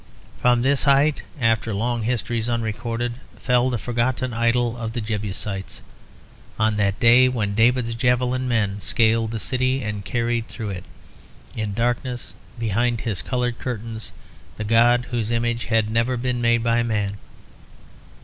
[0.41, 5.83] From this height, after long histories unrecorded, fell the forgotten idol of the Jebusites,
[6.57, 10.85] on that day when David's javelin men scaled the citadel and carried through it,
[11.55, 14.11] in darkness behind his coloured curtains,
[14.57, 17.17] the god whose image had never been made by man.